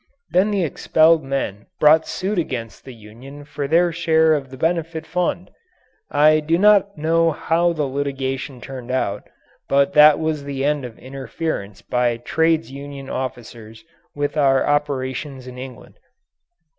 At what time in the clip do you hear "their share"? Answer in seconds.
3.67-4.33